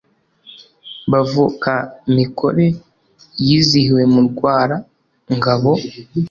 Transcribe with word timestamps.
Bavuka-mikore 1.11 2.65
yizihiwe 3.47 4.03
mu 4.13 4.21
Rwara-ngabo. 4.27 5.73